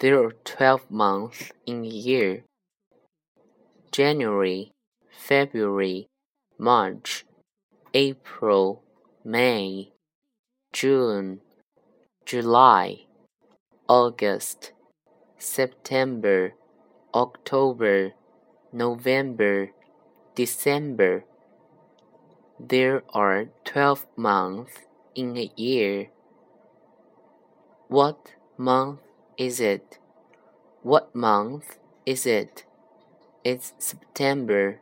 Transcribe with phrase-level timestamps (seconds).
[0.00, 2.44] There are twelve months in a year.
[3.92, 4.72] January,
[5.10, 6.06] February,
[6.58, 7.26] March,
[7.92, 8.82] April,
[9.22, 9.92] May,
[10.72, 11.42] June,
[12.24, 13.00] July,
[13.88, 14.72] August,
[15.36, 16.54] September,
[17.12, 18.14] October,
[18.72, 19.68] November,
[20.34, 21.24] December.
[22.58, 24.72] There are twelve months
[25.14, 26.08] in a year.
[27.88, 29.00] What month
[29.40, 29.98] is it?
[30.82, 32.64] What month is it?
[33.42, 34.80] It's September.